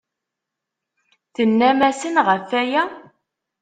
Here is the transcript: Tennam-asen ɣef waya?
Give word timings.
Tennam-asen 1.35 2.15
ɣef 2.27 2.47
waya? 2.51 2.83